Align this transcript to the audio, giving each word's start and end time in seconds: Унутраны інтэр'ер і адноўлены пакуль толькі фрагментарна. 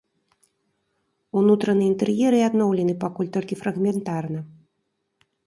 Унутраны 1.41 1.83
інтэр'ер 1.91 2.33
і 2.39 2.41
адноўлены 2.49 2.93
пакуль 3.05 3.31
толькі 3.37 3.59
фрагментарна. 3.61 4.41